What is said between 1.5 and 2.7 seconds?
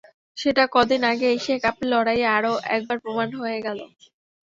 কাপের লড়াইয়ে আরও